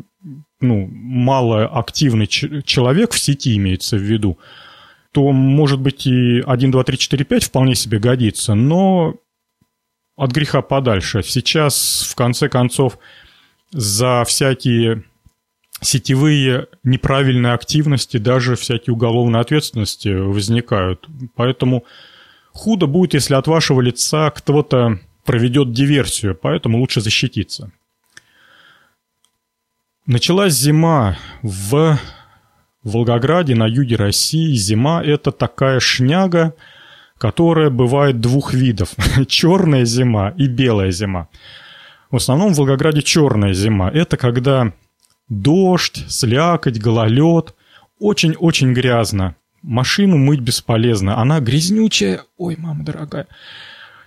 ну, 0.60 0.88
мало 0.90 1.66
активный 1.66 2.26
человек 2.26 3.12
в 3.12 3.18
сети 3.18 3.56
имеется 3.56 3.96
в 3.96 4.00
виду, 4.00 4.38
то, 5.14 5.30
может 5.30 5.80
быть, 5.80 6.08
и 6.08 6.42
1, 6.44 6.70
2, 6.72 6.84
3, 6.84 6.98
4, 6.98 7.24
5 7.24 7.44
вполне 7.44 7.76
себе 7.76 8.00
годится, 8.00 8.54
но 8.54 9.14
от 10.16 10.32
греха 10.32 10.60
подальше. 10.60 11.22
Сейчас, 11.22 12.04
в 12.10 12.16
конце 12.16 12.48
концов, 12.48 12.98
за 13.70 14.24
всякие 14.26 15.04
сетевые 15.80 16.66
неправильные 16.82 17.52
активности, 17.52 18.16
даже 18.16 18.56
всякие 18.56 18.92
уголовные 18.92 19.40
ответственности 19.40 20.08
возникают. 20.08 21.06
Поэтому 21.36 21.84
худо 22.50 22.88
будет, 22.88 23.14
если 23.14 23.34
от 23.34 23.46
вашего 23.46 23.80
лица 23.80 24.30
кто-то 24.30 24.98
проведет 25.24 25.72
диверсию, 25.72 26.34
поэтому 26.34 26.78
лучше 26.78 27.00
защититься. 27.00 27.70
Началась 30.06 30.54
зима 30.54 31.18
в 31.42 32.00
в 32.84 32.92
Волгограде, 32.92 33.54
на 33.54 33.66
юге 33.66 33.96
России, 33.96 34.54
зима– 34.54 35.02
это 35.04 35.32
такая 35.32 35.80
шняга, 35.80 36.54
которая 37.18 37.70
бывает 37.70 38.20
двух 38.20 38.52
видов. 38.52 38.90
черная 39.26 39.86
зима 39.86 40.34
и 40.36 40.46
белая 40.46 40.90
зима. 40.90 41.28
В 42.10 42.16
основном 42.16 42.52
в 42.52 42.58
Волгограде 42.58 43.02
черная 43.02 43.54
зима. 43.54 43.90
Это 43.90 44.16
когда 44.16 44.72
дождь, 45.28 46.04
слякоть, 46.08 46.78
гололед. 46.78 47.54
Очень-очень 47.98 48.74
грязно. 48.74 49.36
Машину 49.62 50.18
мыть 50.18 50.40
бесполезно. 50.40 51.18
Она 51.18 51.40
грязнючая. 51.40 52.20
Ой, 52.36 52.56
мама 52.58 52.84
дорогая. 52.84 53.26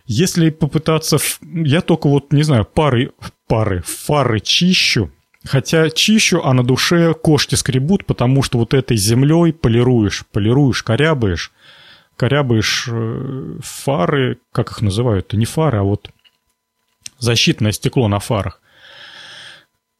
Если 0.06 0.52
попытаться... 0.52 1.18
Я 1.42 1.82
только 1.82 2.08
вот, 2.08 2.32
не 2.32 2.44
знаю, 2.44 2.64
пары, 2.64 3.12
пары, 3.48 3.82
фары 3.82 4.40
чищу, 4.40 5.12
Хотя 5.48 5.90
чищу, 5.90 6.42
а 6.44 6.54
на 6.54 6.64
душе 6.64 7.14
кошки 7.14 7.56
скребут, 7.56 8.06
потому 8.06 8.44
что 8.44 8.58
вот 8.58 8.74
этой 8.74 8.98
землей 8.98 9.54
полируешь, 9.54 10.26
полируешь, 10.32 10.84
корябаешь, 10.84 11.52
корябаешь 12.18 12.88
э, 12.92 13.60
фары, 13.62 14.40
как 14.52 14.72
их 14.72 14.82
называют, 14.82 15.34
не 15.34 15.46
фары, 15.46 15.80
а 15.80 15.84
вот 15.84 16.10
защитное 17.18 17.72
стекло 17.72 18.08
на 18.08 18.20
фарах. 18.20 18.62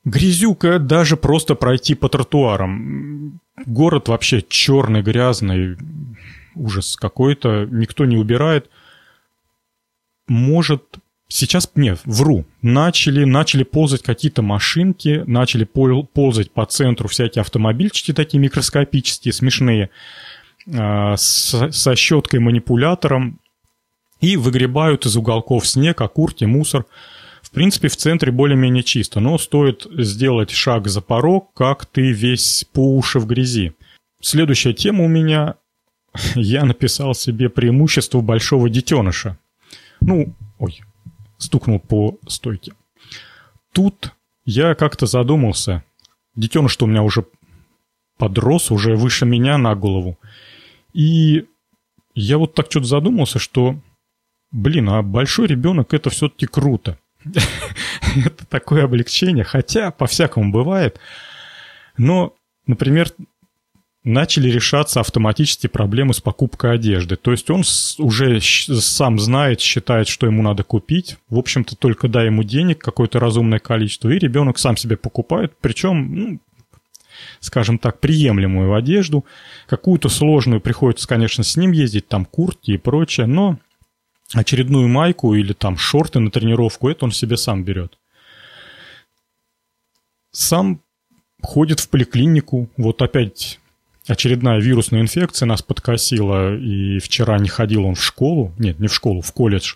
Грязюка 0.04 0.80
даже 0.80 1.16
просто 1.18 1.56
пройти 1.56 1.96
по 1.96 2.10
тротуарам. 2.10 3.40
Город 3.66 4.10
вообще 4.10 4.42
черный, 4.42 5.02
грязный, 5.02 5.78
ужас 6.56 6.96
какой-то, 6.98 7.66
никто 7.66 8.06
не 8.06 8.18
убирает. 8.18 8.70
Может 10.28 10.98
Сейчас, 11.30 11.70
нет, 11.76 12.00
вру. 12.06 12.46
Начали, 12.62 13.26
начали 13.26 13.64
ползать 13.64 14.02
какие-то 14.02 14.42
машинки, 14.42 15.24
начали 15.28 15.66
ползать 15.66 16.52
по 16.52 16.66
центру 16.66 17.10
всякие 17.10 17.42
автомобильчики 17.42 18.14
такие 18.14 18.40
микроскопические, 18.40 19.34
смешные, 19.34 19.90
а, 20.74 21.16
со 21.18 21.96
щеткой-манипулятором, 21.96 23.40
и 24.22 24.38
выгребают 24.38 25.06
из 25.06 25.16
уголков 25.16 25.68
снег, 25.68 26.02
окурки, 26.02 26.46
мусор. 26.46 26.86
В 27.42 27.52
принципе, 27.52 27.88
в 27.88 27.96
центре 27.96 28.32
более-менее 28.32 28.84
чисто, 28.84 29.20
но 29.20 29.38
стоит 29.38 29.86
сделать 29.92 30.52
шаг 30.52 30.88
за 30.88 31.02
порог, 31.02 31.54
как 31.54 31.86
ты 31.86 32.12
весь 32.12 32.66
по 32.74 32.96
уши 32.96 33.20
в 33.20 33.28
грязи. 33.28 33.74
Следующая 34.22 34.74
тема 34.74 35.06
у 35.06 35.08
меня. 35.08 35.56
Я 36.36 36.66
написал 36.66 37.14
себе 37.14 37.50
преимущество 37.50 38.22
большого 38.22 38.70
детеныша. 38.70 39.38
Ну, 40.02 40.34
ой, 40.60 40.82
стукнул 41.38 41.80
по 41.80 42.18
стойке. 42.28 42.74
Тут 43.74 44.14
я 44.46 44.76
как-то 44.76 45.06
задумался. 45.06 45.84
Детеныш-то 46.36 46.86
у 46.86 46.88
меня 46.88 47.04
уже 47.04 47.26
подрос, 48.18 48.72
уже 48.72 48.96
выше 48.96 49.26
меня 49.26 49.58
на 49.58 49.76
голову. 49.76 50.18
И 50.94 51.46
я 52.16 52.38
вот 52.38 52.56
так 52.56 52.68
что-то 52.70 52.88
задумался, 52.88 53.40
что, 53.40 53.80
блин, 54.52 54.90
а 54.90 55.02
большой 55.02 55.48
ребенок 55.48 55.94
это 55.94 56.10
все-таки 56.10 56.48
круто. 56.48 56.98
это 58.26 58.48
такое 58.48 58.86
облегчение, 58.86 59.44
хотя 59.44 59.92
по-всякому 59.92 60.52
бывает. 60.52 61.00
Но, 61.98 62.36
например, 62.66 63.10
начали 64.04 64.50
решаться 64.50 65.00
автоматически 65.00 65.68
проблемы 65.68 66.14
с 66.14 66.22
покупкой 66.22 66.74
одежды. 66.76 67.18
То 67.18 67.32
есть 67.32 67.50
он 67.50 67.64
уже 67.98 68.40
сам 68.42 69.20
знает, 69.20 69.60
считает, 69.60 70.08
что 70.08 70.28
ему 70.28 70.42
надо 70.44 70.64
купить. 70.64 71.18
В 71.30 71.38
общем-то, 71.38 71.76
только 71.76 72.08
дай 72.08 72.28
ему 72.28 72.44
денег, 72.44 72.80
какое-то 72.80 73.20
разумное 73.20 73.60
количество, 73.60 74.10
и 74.10 74.20
ребенок 74.20 74.60
сам 74.60 74.78
себе 74.78 74.96
покупает. 74.96 75.54
Причем, 75.60 76.16
ну, 76.16 76.40
скажем 77.40 77.80
так, 77.80 78.00
приемлемую 78.00 78.74
одежду. 78.74 79.26
Какую-то 79.68 80.10
сложную 80.10 80.62
приходится, 80.62 81.08
конечно, 81.08 81.44
с 81.44 81.58
ним 81.58 81.72
ездить, 81.72 82.08
там 82.08 82.26
куртки 82.26 82.72
и 82.72 82.78
прочее, 82.78 83.28
но 83.28 83.58
очередную 84.34 84.88
майку 84.88 85.34
или 85.36 85.54
там 85.54 85.78
шорты 85.78 86.20
на 86.20 86.32
тренировку, 86.32 86.90
это 86.90 87.06
он 87.06 87.12
себе 87.12 87.38
сам 87.38 87.64
берет. 87.64 87.98
Сам 90.32 90.82
ходит 91.42 91.80
в 91.80 91.90
поликлинику, 91.90 92.70
вот 92.78 93.02
опять 93.02 93.60
очередная 94.08 94.60
вирусная 94.60 95.02
инфекция 95.02 95.46
нас 95.46 95.62
подкосила, 95.62 96.56
и 96.56 97.00
вчера 97.00 97.38
не 97.40 97.50
ходил 97.50 97.86
он 97.86 97.96
в 97.96 98.04
школу, 98.04 98.54
нет, 98.58 98.80
не 98.80 98.88
в 98.88 98.94
школу, 98.94 99.22
в 99.22 99.32
колледж. 99.34 99.76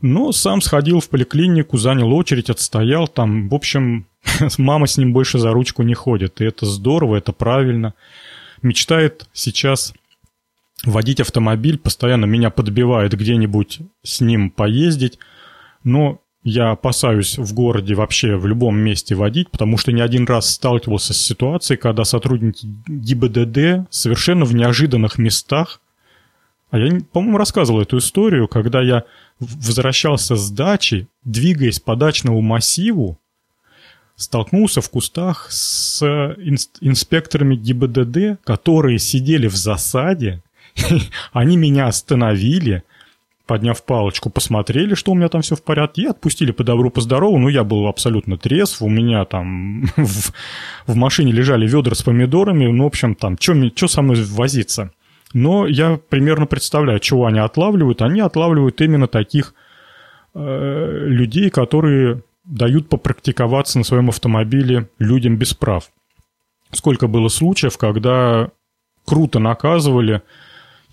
Но 0.00 0.32
сам 0.32 0.60
сходил 0.60 1.00
в 1.00 1.08
поликлинику, 1.08 1.78
занял 1.78 2.12
очередь, 2.12 2.50
отстоял 2.50 3.08
там. 3.08 3.48
В 3.48 3.54
общем, 3.54 4.06
мама 4.58 4.86
с 4.86 4.98
ним 4.98 5.12
больше 5.12 5.38
за 5.38 5.52
ручку 5.52 5.82
не 5.82 5.94
ходит. 5.94 6.40
И 6.40 6.44
это 6.44 6.66
здорово, 6.66 7.16
это 7.16 7.32
правильно. 7.32 7.94
Мечтает 8.60 9.26
сейчас 9.32 9.94
водить 10.84 11.20
автомобиль, 11.20 11.78
постоянно 11.78 12.26
меня 12.26 12.50
подбивает 12.50 13.14
где-нибудь 13.14 13.80
с 14.02 14.20
ним 14.20 14.50
поездить. 14.50 15.18
Но 15.84 16.20
я 16.44 16.72
опасаюсь 16.72 17.38
в 17.38 17.54
городе 17.54 17.94
вообще 17.94 18.36
в 18.36 18.46
любом 18.46 18.76
месте 18.76 19.14
водить, 19.14 19.50
потому 19.50 19.78
что 19.78 19.92
не 19.92 20.02
один 20.02 20.26
раз 20.26 20.50
сталкивался 20.50 21.14
с 21.14 21.20
ситуацией, 21.20 21.78
когда 21.78 22.04
сотрудники 22.04 22.66
ГИБДД 22.86 23.90
совершенно 23.90 24.44
в 24.44 24.54
неожиданных 24.54 25.16
местах, 25.16 25.80
а 26.70 26.78
я, 26.78 27.00
по-моему, 27.12 27.38
рассказывал 27.38 27.80
эту 27.80 27.96
историю, 27.98 28.46
когда 28.46 28.82
я 28.82 29.04
возвращался 29.40 30.36
с 30.36 30.50
дачи, 30.50 31.08
двигаясь 31.24 31.80
по 31.80 31.96
дачному 31.96 32.42
массиву, 32.42 33.18
столкнулся 34.14 34.82
в 34.82 34.90
кустах 34.90 35.46
с 35.50 36.02
инспекторами 36.80 37.56
ГИБДД, 37.56 38.44
которые 38.44 38.98
сидели 38.98 39.46
в 39.46 39.56
засаде, 39.56 40.42
они 41.32 41.56
меня 41.56 41.86
остановили– 41.86 42.82
подняв 43.46 43.82
палочку, 43.84 44.30
посмотрели, 44.30 44.94
что 44.94 45.12
у 45.12 45.14
меня 45.14 45.28
там 45.28 45.42
все 45.42 45.54
в 45.56 45.62
порядке, 45.62 46.02
и 46.02 46.06
отпустили 46.06 46.50
по 46.52 46.64
добру, 46.64 46.90
по 46.90 47.00
здорову. 47.00 47.38
Ну, 47.38 47.48
я 47.48 47.64
был 47.64 47.86
абсолютно 47.86 48.38
трезв, 48.38 48.82
у 48.82 48.88
меня 48.88 49.24
там 49.24 49.84
в, 49.96 50.32
в 50.86 50.94
машине 50.94 51.32
лежали 51.32 51.66
ведра 51.66 51.94
с 51.94 52.02
помидорами, 52.02 52.66
ну, 52.66 52.84
в 52.84 52.86
общем, 52.86 53.14
там, 53.14 53.36
что 53.38 53.88
со 53.88 54.02
мной 54.02 54.22
возиться? 54.24 54.92
Но 55.34 55.66
я 55.66 55.98
примерно 56.08 56.46
представляю, 56.46 57.00
чего 57.00 57.26
они 57.26 57.40
отлавливают. 57.40 58.02
Они 58.02 58.20
отлавливают 58.20 58.80
именно 58.80 59.08
таких 59.08 59.52
э, 60.32 61.04
людей, 61.06 61.50
которые 61.50 62.22
дают 62.44 62.88
попрактиковаться 62.88 63.78
на 63.78 63.84
своем 63.84 64.10
автомобиле 64.10 64.88
людям 65.00 65.36
без 65.36 65.52
прав. 65.52 65.90
Сколько 66.70 67.08
было 67.08 67.28
случаев, 67.28 67.76
когда 67.78 68.50
круто 69.04 69.40
наказывали 69.40 70.22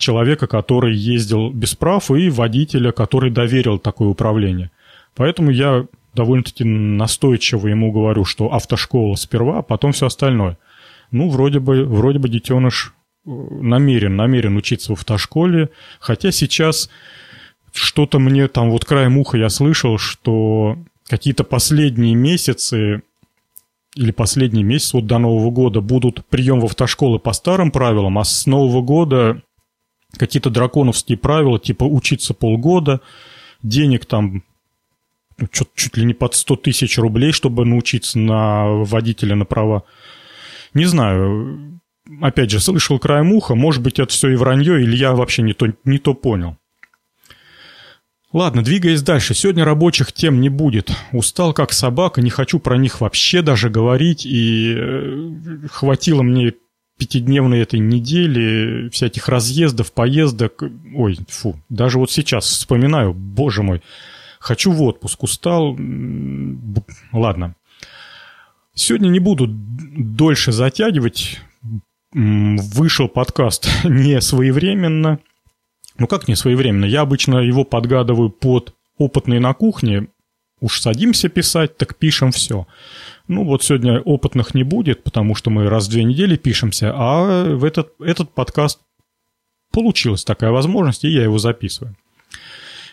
человека, 0.02 0.48
который 0.48 0.96
ездил 0.96 1.50
без 1.50 1.76
прав, 1.76 2.12
и 2.12 2.30
водителя, 2.30 2.92
который 2.92 3.32
доверил 3.32 3.80
такое 3.80 4.10
управление. 4.10 4.72
Поэтому 5.16 5.52
я 5.52 5.86
довольно-таки 6.14 6.64
настойчиво 6.66 7.68
ему 7.68 7.92
говорю, 7.92 8.26
что 8.26 8.54
автошкола 8.54 9.16
сперва, 9.16 9.60
а 9.60 9.62
потом 9.62 9.94
все 9.94 10.08
остальное. 10.08 10.58
Ну, 11.12 11.30
вроде 11.30 11.60
бы, 11.60 11.86
вроде 11.86 12.20
бы 12.20 12.30
детеныш 12.30 12.94
э, 13.26 13.30
намерен, 13.30 14.16
намерен 14.16 14.58
учиться 14.58 14.94
в 14.94 14.98
автошколе, 14.98 15.70
хотя 16.00 16.32
сейчас 16.32 16.90
что-то 17.74 18.20
мне 18.20 18.48
там 18.48 18.72
вот 18.72 18.86
краем 18.86 19.18
уха 19.18 19.38
я 19.38 19.50
слышал, 19.50 19.98
что 19.98 20.78
какие-то 21.08 21.44
последние 21.44 22.16
месяцы 22.16 23.04
или 23.96 24.12
последний 24.12 24.64
месяц 24.64 24.94
вот 24.94 25.06
до 25.06 25.18
Нового 25.18 25.52
года 25.52 25.82
будут 25.82 26.26
прием 26.26 26.62
в 26.62 26.66
автошколы 26.66 27.20
по 27.20 27.34
старым 27.34 27.72
правилам, 27.72 28.20
а 28.20 28.24
с 28.24 28.46
Нового 28.46 28.82
года 28.82 29.42
какие-то 30.18 30.50
драконовские 30.50 31.18
правила, 31.18 31.60
типа 31.60 31.84
учиться 31.84 32.34
полгода, 32.34 33.02
денег 33.64 34.06
там 34.06 34.44
чуть, 35.52 35.70
чуть 35.76 35.98
ли 35.98 36.06
не 36.06 36.14
под 36.14 36.36
100 36.36 36.56
тысяч 36.58 36.98
рублей, 36.98 37.32
чтобы 37.32 37.66
научиться 37.66 38.20
на 38.20 38.68
водителя 38.68 39.36
на 39.36 39.46
права. 39.46 39.84
Не 40.74 40.86
знаю, 40.86 41.82
опять 42.22 42.52
же, 42.52 42.60
слышал 42.60 43.00
краем 43.00 43.32
уха, 43.34 43.56
может 43.56 43.82
быть, 43.82 44.00
это 44.00 44.12
все 44.12 44.30
и 44.30 44.36
вранье, 44.36 44.82
или 44.82 44.96
я 44.96 45.14
вообще 45.14 45.42
не 45.42 45.54
то, 45.54 45.68
не 45.86 45.98
то 45.98 46.14
понял. 46.14 46.58
Ладно, 48.34 48.64
двигаясь 48.64 49.02
дальше. 49.02 49.34
Сегодня 49.34 49.66
рабочих 49.66 50.14
тем 50.14 50.40
не 50.40 50.48
будет. 50.48 50.90
Устал 51.12 51.54
как 51.54 51.74
собака, 51.74 52.22
не 52.22 52.30
хочу 52.30 52.60
про 52.60 52.78
них 52.78 53.02
вообще 53.02 53.42
даже 53.42 53.70
говорить. 53.70 54.26
И 54.26 54.74
э, 54.78 55.68
хватило 55.70 56.22
мне 56.22 56.54
пятидневной 57.02 57.62
этой 57.62 57.80
недели, 57.80 58.88
всяких 58.90 59.28
разъездов, 59.28 59.92
поездок. 59.92 60.62
Ой, 60.94 61.18
фу, 61.28 61.60
даже 61.68 61.98
вот 61.98 62.12
сейчас 62.12 62.46
вспоминаю, 62.46 63.16
боже 63.16 63.64
мой, 63.64 63.82
хочу 64.38 64.72
в 64.72 64.84
отпуск, 64.84 65.24
устал. 65.24 65.76
Ладно. 67.12 67.56
Сегодня 68.76 69.10
не 69.10 69.18
буду 69.18 69.48
дольше 69.48 70.52
затягивать. 70.52 71.40
Вышел 72.14 73.08
подкаст 73.08 73.68
не 73.84 74.22
своевременно. 74.22 75.18
Ну 75.98 76.06
как 76.06 76.28
не 76.28 76.36
своевременно? 76.36 76.86
Я 76.86 77.02
обычно 77.02 77.40
его 77.40 77.64
подгадываю 77.64 78.30
под 78.30 78.76
опытные 79.00 79.40
на 79.40 79.56
кухне. 79.56 80.08
Уж 80.62 80.80
садимся 80.80 81.28
писать, 81.28 81.76
так 81.76 81.96
пишем 81.96 82.32
все. 82.32 82.68
Ну 83.28 83.44
вот 83.44 83.64
сегодня 83.64 84.00
опытных 84.00 84.54
не 84.54 84.64
будет, 84.64 85.04
потому 85.04 85.36
что 85.36 85.50
мы 85.50 85.68
раз 85.68 85.88
в 85.88 85.90
две 85.92 86.04
недели 86.04 86.38
пишемся, 86.38 86.94
а 86.96 87.56
в 87.56 87.66
этот, 87.66 87.94
этот 88.00 88.34
подкаст 88.34 88.80
получилась 89.72 90.24
такая 90.24 90.52
возможность, 90.52 91.04
и 91.04 91.10
я 91.10 91.24
его 91.24 91.40
записываю. 91.40 91.98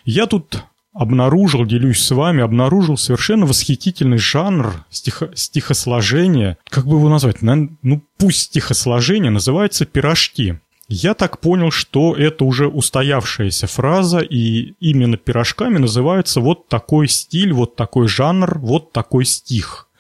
Я 0.05 0.27
тут 0.27 0.65
обнаружил, 0.95 1.67
делюсь 1.67 2.01
с 2.01 2.11
вами, 2.11 2.43
обнаружил 2.43 2.97
совершенно 2.97 3.45
восхитительный 3.45 4.19
жанр 4.19 4.85
стихо, 4.89 5.31
стихосложения. 5.35 6.57
Как 6.71 6.87
бы 6.87 6.97
его 6.97 7.09
назвать? 7.11 7.43
Ну, 7.43 8.03
пусть 8.17 8.41
стихосложение 8.41 9.31
называется 9.31 9.85
«пирожки». 9.85 10.59
Я 10.89 11.15
так 11.15 11.41
понял, 11.41 11.71
что 11.71 12.17
это 12.17 12.45
уже 12.45 12.67
устоявшаяся 12.67 13.67
фраза, 13.67 14.21
и 14.21 14.75
именно 14.81 15.17
пирожками 15.19 15.79
называется 15.79 16.41
вот 16.41 16.69
такой 16.69 17.09
стиль, 17.09 17.53
вот 17.53 17.77
такой 17.77 18.09
жанр, 18.09 18.59
вот 18.59 18.93
такой 18.93 19.25
стих– 19.25 19.85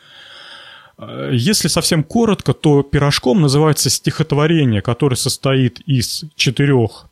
Э, 0.99 1.31
если 1.33 1.69
совсем 1.69 2.03
коротко, 2.05 2.53
то 2.53 2.83
пирожком 2.83 3.41
называется 3.41 3.91
стихотворение, 3.91 4.83
которое 4.83 5.17
состоит 5.17 5.81
из 5.81 6.25
четырех 6.35 7.07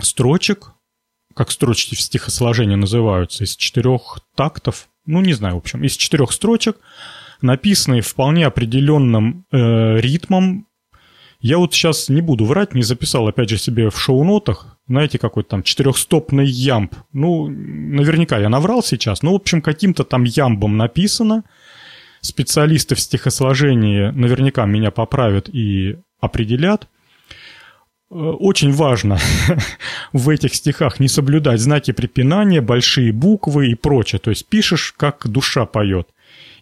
строчек, 0.00 0.72
как 1.34 1.50
строчки 1.50 1.94
в 1.94 2.00
стихосложении 2.00 2.76
называются, 2.76 3.44
из 3.44 3.56
четырех 3.56 4.18
тактов, 4.34 4.88
ну, 5.06 5.20
не 5.20 5.34
знаю, 5.34 5.54
в 5.54 5.58
общем, 5.58 5.84
из 5.84 5.96
четырех 5.96 6.32
строчек, 6.32 6.78
написанные 7.40 8.00
вполне 8.02 8.46
определенным 8.46 9.44
э, 9.52 10.00
ритмом. 10.00 10.66
Я 11.46 11.58
вот 11.58 11.72
сейчас 11.72 12.08
не 12.08 12.20
буду 12.22 12.44
врать, 12.44 12.74
не 12.74 12.82
записал, 12.82 13.28
опять 13.28 13.50
же, 13.50 13.58
себе 13.58 13.90
в 13.90 13.98
шоу-нотах, 13.98 14.78
знаете, 14.88 15.18
какой-то 15.18 15.50
там 15.50 15.62
четырехстопный 15.62 16.46
ямб. 16.46 16.94
Ну, 17.12 17.48
наверняка 17.48 18.38
я 18.38 18.48
наврал 18.48 18.82
сейчас, 18.82 19.22
но, 19.22 19.32
в 19.32 19.36
общем, 19.36 19.62
каким-то 19.62 20.04
там 20.04 20.24
ямбом 20.24 20.76
написано– 20.76 21.44
специалисты 22.26 22.94
в 22.94 23.00
стихосложении 23.00 24.10
наверняка 24.10 24.66
меня 24.66 24.90
поправят 24.90 25.48
и 25.48 25.96
определят. 26.20 26.88
Э, 28.10 28.14
очень 28.14 28.72
важно 28.72 29.18
в 30.12 30.28
этих 30.28 30.54
стихах 30.54 31.00
не 31.00 31.08
соблюдать 31.08 31.60
знаки 31.60 31.92
препинания, 31.92 32.60
большие 32.60 33.12
буквы 33.12 33.68
и 33.70 33.74
прочее. 33.74 34.18
То 34.18 34.30
есть 34.30 34.46
пишешь, 34.46 34.92
как 34.96 35.26
душа 35.26 35.66
поет. 35.66 36.08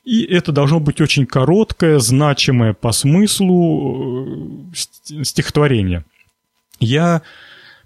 И 0.05 0.23
это 0.23 0.53
должно 0.53 0.81
быть 0.81 1.01
очень 1.01 1.27
короткое, 1.27 1.99
значимое 1.99 2.75
по 2.75 2.93
смыслу 2.93 4.27
э, 4.73 5.23
стихотворение. 5.25 6.05
Я 6.79 7.23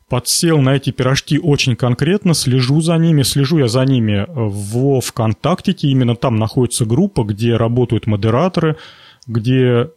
подсел 0.08 0.60
на 0.60 0.74
эти 0.74 0.90
пирожки 0.90 1.38
очень 1.38 1.76
конкретно, 1.76 2.34
слежу 2.34 2.80
за 2.80 2.96
ними, 2.96 3.22
слежу 3.22 3.58
я 3.58 3.68
за 3.68 3.84
ними 3.84 4.26
во 4.28 5.00
ВКонтакте, 5.00 5.72
именно 5.82 6.16
там 6.16 6.36
находится 6.36 6.86
группа, 6.86 7.22
где 7.22 7.56
работают 7.56 8.06
модераторы, 8.06 8.76
где 9.26 9.90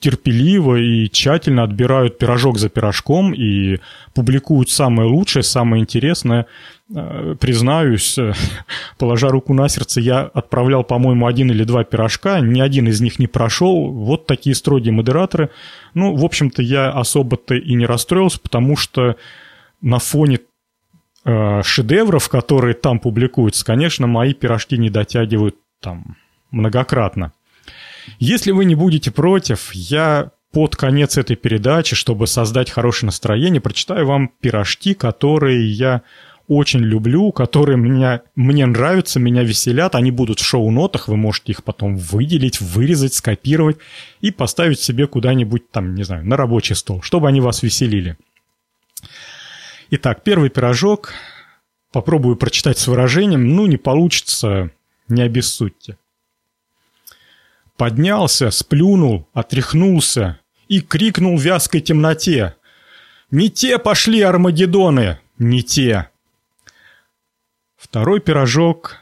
терпеливо 0.00 0.76
и 0.76 1.08
тщательно 1.10 1.64
отбирают 1.64 2.18
пирожок 2.18 2.58
за 2.58 2.68
пирожком 2.68 3.32
и 3.34 3.80
публикуют 4.14 4.70
самое 4.70 5.08
лучшее, 5.08 5.42
самое 5.42 5.82
интересное. 5.82 6.46
Э, 6.94 7.34
признаюсь, 7.38 8.16
э, 8.16 8.32
положа 8.98 9.28
руку 9.28 9.54
на 9.54 9.68
сердце, 9.68 10.00
я 10.00 10.20
отправлял, 10.20 10.84
по-моему, 10.84 11.26
один 11.26 11.50
или 11.50 11.64
два 11.64 11.82
пирожка, 11.82 12.38
ни 12.40 12.60
один 12.60 12.86
из 12.86 13.00
них 13.00 13.18
не 13.18 13.26
прошел. 13.26 13.90
Вот 13.90 14.26
такие 14.26 14.54
строгие 14.54 14.92
модераторы. 14.92 15.50
Ну, 15.94 16.14
в 16.14 16.24
общем-то, 16.24 16.62
я 16.62 16.90
особо-то 16.90 17.54
и 17.54 17.74
не 17.74 17.84
расстроился, 17.84 18.38
потому 18.40 18.76
что 18.76 19.16
на 19.80 19.98
фоне 19.98 20.40
э, 21.24 21.62
шедевров, 21.64 22.28
которые 22.28 22.74
там 22.74 23.00
публикуются, 23.00 23.64
конечно, 23.64 24.06
мои 24.06 24.32
пирожки 24.32 24.78
не 24.78 24.90
дотягивают 24.90 25.56
там 25.80 26.16
многократно. 26.52 27.32
Если 28.18 28.50
вы 28.50 28.64
не 28.64 28.74
будете 28.74 29.10
против, 29.10 29.72
я 29.72 30.30
под 30.52 30.76
конец 30.76 31.18
этой 31.18 31.36
передачи, 31.36 31.94
чтобы 31.94 32.26
создать 32.26 32.70
хорошее 32.70 33.08
настроение, 33.08 33.60
прочитаю 33.60 34.06
вам 34.06 34.30
пирожки, 34.40 34.94
которые 34.94 35.70
я 35.70 36.02
очень 36.48 36.80
люблю, 36.80 37.30
которые 37.30 37.76
меня, 37.76 38.22
мне 38.34 38.64
нравятся, 38.64 39.20
меня 39.20 39.42
веселят. 39.42 39.94
Они 39.94 40.10
будут 40.10 40.40
в 40.40 40.46
шоу-нотах, 40.46 41.08
вы 41.08 41.16
можете 41.16 41.52
их 41.52 41.62
потом 41.62 41.96
выделить, 41.96 42.60
вырезать, 42.60 43.12
скопировать 43.12 43.76
и 44.22 44.30
поставить 44.30 44.80
себе 44.80 45.06
куда-нибудь 45.06 45.70
там, 45.70 45.94
не 45.94 46.04
знаю, 46.04 46.26
на 46.26 46.36
рабочий 46.38 46.74
стол, 46.74 47.02
чтобы 47.02 47.28
они 47.28 47.42
вас 47.42 47.62
веселили. 47.62 48.16
Итак, 49.90 50.22
первый 50.24 50.48
пирожок. 50.48 51.12
Попробую 51.92 52.36
прочитать 52.36 52.78
с 52.78 52.86
выражением. 52.86 53.54
Ну, 53.54 53.66
не 53.66 53.76
получится, 53.76 54.70
не 55.08 55.22
обессудьте 55.22 55.96
поднялся, 57.78 58.50
сплюнул, 58.50 59.26
отряхнулся 59.32 60.40
и 60.66 60.80
крикнул 60.80 61.38
в 61.38 61.40
вязкой 61.40 61.80
темноте. 61.80 62.56
«Не 63.30 63.48
те 63.48 63.78
пошли 63.78 64.20
Армагеддоны! 64.20 65.18
Не 65.38 65.62
те!» 65.62 66.10
Второй 67.76 68.20
пирожок, 68.20 68.96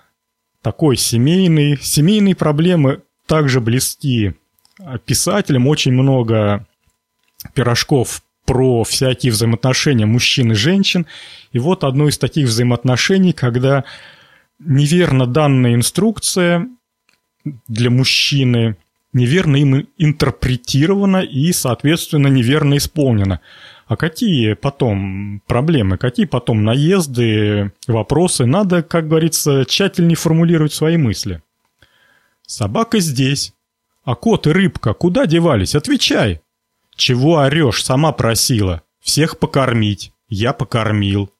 такой 0.62 0.96
семейный, 0.96 1.78
семейные 1.80 2.36
проблемы 2.36 3.02
также 3.26 3.60
близки. 3.60 4.34
Писателям 5.06 5.66
очень 5.66 5.92
много 5.92 6.66
пирожков 7.54 8.22
про 8.44 8.84
всякие 8.84 9.32
взаимоотношения 9.32 10.06
мужчин 10.06 10.52
и 10.52 10.54
женщин. 10.54 11.06
И 11.52 11.58
вот 11.58 11.82
одно 11.82 12.08
из 12.08 12.18
таких 12.18 12.46
взаимоотношений, 12.46 13.32
когда 13.32 13.84
неверно 14.58 15.26
данная 15.26 15.74
инструкция 15.74 16.68
для 17.68 17.90
мужчины 17.90 18.76
неверно 19.12 19.56
им 19.56 19.88
интерпретировано 19.96 21.18
и, 21.18 21.52
соответственно, 21.52 22.28
неверно 22.28 22.76
исполнено. 22.76 23.40
А 23.86 23.96
какие 23.96 24.54
потом 24.54 25.40
проблемы, 25.46 25.96
какие 25.96 26.26
потом 26.26 26.64
наезды, 26.64 27.72
вопросы? 27.86 28.44
Надо, 28.44 28.82
как 28.82 29.08
говорится, 29.08 29.64
тщательнее 29.64 30.16
формулировать 30.16 30.72
свои 30.72 30.96
мысли. 30.96 31.42
Собака 32.46 32.98
здесь. 33.00 33.52
А 34.04 34.14
кот 34.14 34.46
и 34.46 34.50
рыбка 34.50 34.92
куда 34.92 35.26
девались? 35.26 35.74
Отвечай. 35.74 36.40
Чего 36.94 37.38
орешь? 37.38 37.84
Сама 37.84 38.12
просила. 38.12 38.82
Всех 39.00 39.38
покормить. 39.38 40.12
Я 40.28 40.52
покормил. 40.52 41.30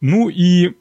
Ну 0.00 0.28
и 0.28 0.76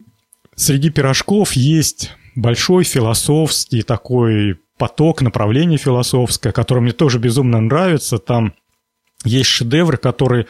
среди 0.55 0.89
пирожков 0.89 1.53
есть 1.53 2.11
большой 2.39 2.83
философский 2.83 3.81
такой 3.81 4.59
поток, 4.77 5.21
направление 5.21 5.77
философское, 5.77 6.51
которое 6.51 6.81
мне 6.81 6.93
тоже 6.93 7.19
безумно 7.19 7.59
нравится. 7.59 8.17
Там 8.17 8.53
есть 9.25 9.49
шедевры, 9.49 9.97
которые 9.97 10.47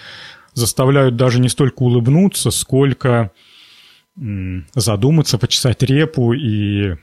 заставляют 0.53 1.15
даже 1.15 1.39
не 1.39 1.49
столько 1.49 1.83
улыбнуться, 1.83 2.51
сколько 2.51 3.31
задуматься, 4.75 5.37
почесать 5.37 5.81
репу 5.81 6.33
и 6.33 6.95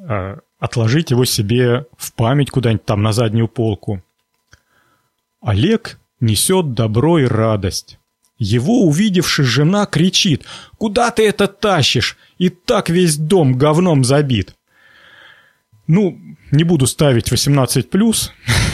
э, 0.00 0.36
отложить 0.58 1.10
его 1.12 1.24
себе 1.24 1.86
в 1.96 2.12
память 2.14 2.50
куда-нибудь 2.50 2.84
там 2.84 3.02
на 3.02 3.12
заднюю 3.12 3.46
полку. 3.46 4.02
Олег 5.40 6.00
несет 6.18 6.74
добро 6.74 7.20
и 7.20 7.24
радость. 7.24 7.99
Его 8.40 8.84
увидевши 8.84 9.44
жена 9.44 9.86
кричит 9.86 10.46
«Куда 10.78 11.10
ты 11.10 11.28
это 11.28 11.46
тащишь? 11.46 12.16
И 12.38 12.48
так 12.48 12.88
весь 12.88 13.18
дом 13.18 13.58
говном 13.58 14.02
забит». 14.02 14.54
Ну, 15.86 16.18
не 16.50 16.64
буду 16.64 16.86
ставить 16.86 17.30
18+, 17.30 18.30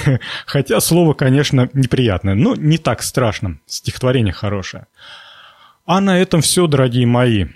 хотя 0.47 0.81
слово, 0.81 1.15
конечно, 1.15 1.69
неприятное, 1.73 2.35
но 2.35 2.55
не 2.55 2.79
так 2.79 3.03
страшно, 3.03 3.59
стихотворение 3.67 4.33
хорошее. 4.33 4.87
А 5.85 6.01
на 6.01 6.17
этом 6.21 6.43
все, 6.43 6.69
дорогие 6.69 7.07
мои. 7.07 7.47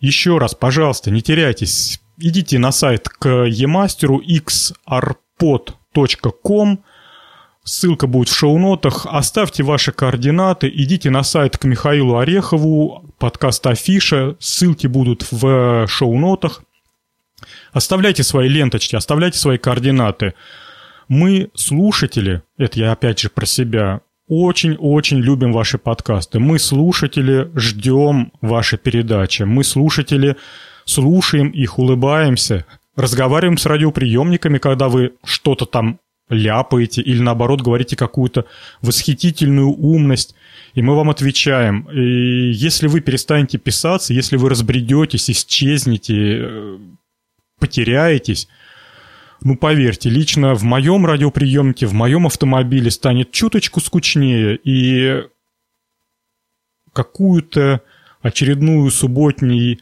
Еще 0.00 0.38
раз, 0.38 0.54
пожалуйста, 0.54 1.10
не 1.10 1.20
теряйтесь, 1.20 2.00
идите 2.16 2.58
на 2.58 2.72
сайт 2.72 3.10
к 3.10 3.28
емастеру 3.44 4.22
xarpod.com, 4.22 5.08
ссылка 7.64 8.06
будет 8.06 8.28
в 8.28 8.34
шоу-нотах, 8.36 9.06
оставьте 9.06 9.62
ваши 9.62 9.92
координаты, 9.92 10.70
идите 10.72 11.10
на 11.10 11.22
сайт 11.22 11.58
к 11.58 11.64
Михаилу 11.64 12.18
Орехову, 12.18 13.14
подкаст 13.18 13.66
Афиша, 13.66 14.36
ссылки 14.40 14.86
будут 14.86 15.26
в 15.30 15.86
шоу-нотах, 15.86 16.62
Оставляйте 17.72 18.22
свои 18.22 18.48
ленточки, 18.48 18.96
оставляйте 18.96 19.38
свои 19.38 19.58
координаты. 19.58 20.34
Мы, 21.08 21.50
слушатели, 21.54 22.42
это 22.58 22.78
я 22.78 22.92
опять 22.92 23.20
же 23.20 23.30
про 23.30 23.46
себя, 23.46 24.00
очень-очень 24.28 25.18
любим 25.18 25.52
ваши 25.52 25.78
подкасты. 25.78 26.38
Мы, 26.38 26.58
слушатели, 26.58 27.50
ждем 27.54 28.32
ваши 28.40 28.78
передачи. 28.78 29.42
Мы, 29.42 29.64
слушатели, 29.64 30.36
слушаем 30.84 31.48
их, 31.48 31.78
улыбаемся, 31.78 32.66
разговариваем 32.96 33.58
с 33.58 33.66
радиоприемниками, 33.66 34.58
когда 34.58 34.88
вы 34.88 35.14
что-то 35.24 35.66
там 35.66 35.98
ляпаете 36.32 37.02
или 37.02 37.20
наоборот 37.20 37.60
говорите 37.60 37.96
какую-то 37.96 38.46
восхитительную 38.80 39.68
умность, 39.68 40.34
и 40.74 40.82
мы 40.82 40.96
вам 40.96 41.10
отвечаем. 41.10 41.88
И 41.90 42.50
если 42.52 42.88
вы 42.88 43.00
перестанете 43.00 43.58
писаться, 43.58 44.14
если 44.14 44.36
вы 44.36 44.48
разбредетесь, 44.48 45.30
исчезнете, 45.30 46.78
потеряетесь. 47.58 48.48
Ну, 49.44 49.56
поверьте, 49.56 50.08
лично 50.08 50.54
в 50.54 50.62
моем 50.62 51.04
радиоприемнике, 51.04 51.86
в 51.86 51.94
моем 51.94 52.26
автомобиле 52.26 52.90
станет 52.90 53.32
чуточку 53.32 53.80
скучнее, 53.80 54.56
и 54.62 55.24
какую-то 56.92 57.82
очередную 58.20 58.90
субботний, 58.90 59.80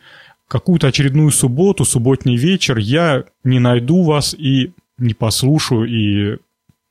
какую-то 0.48 0.88
очередную 0.88 1.30
субботу, 1.30 1.84
субботний 1.84 2.36
вечер 2.36 2.78
я 2.78 3.24
не 3.44 3.58
найду 3.58 4.02
вас 4.02 4.34
и 4.34 4.72
не 5.00 5.14
послушаю, 5.14 5.84
и 5.84 6.38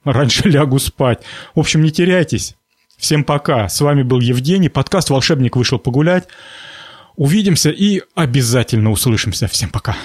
раньше 0.03 0.49
лягу 0.49 0.79
спать. 0.79 1.23
В 1.55 1.59
общем, 1.59 1.81
не 1.81 1.91
теряйтесь. 1.91 2.55
Всем 2.97 3.23
пока. 3.23 3.69
С 3.69 3.79
вами 3.81 4.03
был 4.03 4.19
Евгений. 4.19 4.69
Подкаст 4.69 5.09
«Волшебник» 5.09 5.55
вышел 5.55 5.79
погулять. 5.79 6.27
Увидимся 7.15 7.69
и 7.69 8.01
обязательно 8.15 8.91
услышимся. 8.91 9.47
Всем 9.47 9.69
пока. 9.69 9.95